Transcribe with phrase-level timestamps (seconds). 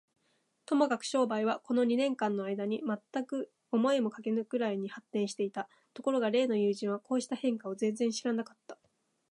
[0.65, 5.69] ともかく商売は、この二年間のあいだに、まったく思いもかけぬくらいに発展していた。
[5.93, 8.79] ところが例の友人は、こうした変化を全然知らなかった。